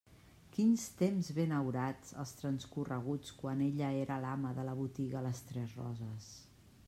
[0.53, 6.33] Quins temps benaurats els transcorreguts quan ella era l'ama de la botiga Les Tres Roses!